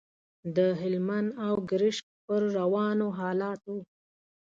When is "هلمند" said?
0.81-1.29